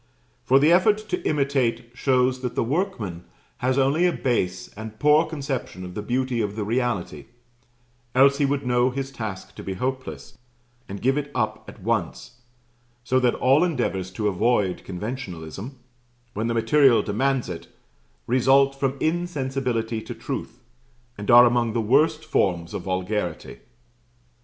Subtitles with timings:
[0.43, 3.23] For the effort to imitate shows that the workman
[3.57, 7.27] has only a base and poor conception of the beauty of the reality
[8.15, 10.35] else he would know his task to be hopeless,
[10.89, 12.39] and give it up at once;
[13.03, 15.73] so that all endeavours to avoid conventionalism,
[16.33, 17.67] when the material demands it,
[18.25, 20.61] result from insensibility to truth,
[21.15, 23.59] and are among the worst forms of vulgarity.